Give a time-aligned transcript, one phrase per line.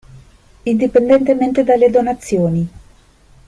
[0.65, 2.67] Indipendentemente dalle donazioni.